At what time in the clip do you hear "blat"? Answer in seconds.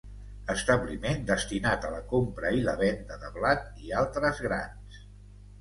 3.39-3.69